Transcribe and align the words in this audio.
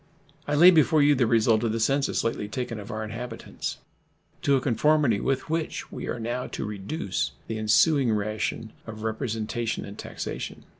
I 0.47 0.55
lay 0.55 0.71
before 0.71 1.03
you 1.03 1.13
the 1.13 1.27
result 1.27 1.63
of 1.63 1.73
the 1.73 1.79
census 1.79 2.23
lately 2.23 2.47
taken 2.47 2.79
of 2.79 2.89
our 2.89 3.03
inhabitants, 3.03 3.77
to 4.41 4.55
a 4.55 4.59
conformity 4.59 5.19
with 5.19 5.47
which 5.47 5.91
we 5.91 6.07
are 6.07 6.19
now 6.19 6.47
to 6.47 6.65
reduce 6.65 7.33
the 7.45 7.59
ensuing 7.59 8.11
ration 8.11 8.73
of 8.87 9.03
representation 9.03 9.85
and 9.85 9.99
taxation. 9.99 10.65